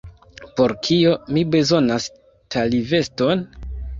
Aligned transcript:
Por 0.59 0.71
kio 0.87 1.11
mi 1.35 1.43
bezonas 1.57 2.09
taliveston? 2.55 3.45